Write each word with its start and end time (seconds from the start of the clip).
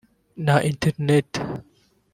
na 0.45 0.55
interineti 0.69 1.39